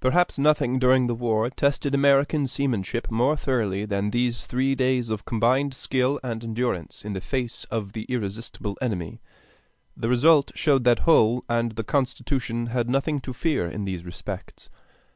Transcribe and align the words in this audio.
Perhaps 0.00 0.40
nothing 0.40 0.80
during 0.80 1.06
the 1.06 1.14
war 1.14 1.48
tested 1.50 1.94
American 1.94 2.48
seamanship 2.48 3.12
more 3.12 3.36
thoroughly 3.36 3.84
than 3.84 4.10
these 4.10 4.44
three 4.44 4.74
days 4.74 5.08
of 5.08 5.24
combined 5.24 5.72
skill 5.72 6.18
and 6.24 6.42
endurance 6.42 7.04
in 7.04 7.12
the 7.12 7.20
face 7.20 7.62
of 7.70 7.92
the 7.92 8.02
irresistible 8.08 8.76
enemy. 8.82 9.20
The 9.96 10.08
result 10.08 10.50
showed 10.56 10.82
that 10.82 10.98
Hull 11.06 11.44
and 11.48 11.70
the 11.76 11.84
Constitution 11.84 12.66
had 12.66 12.90
nothing 12.90 13.20
to 13.20 13.32
fear 13.32 13.68
in 13.68 13.84
these 13.84 14.04
respects. 14.04 14.68